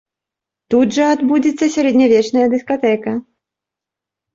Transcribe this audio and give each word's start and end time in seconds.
Тут 0.75 0.87
жа 0.95 1.05
адбудзецца 1.17 1.69
сярэднявечная 1.75 2.47
дыскатэка. 2.59 3.19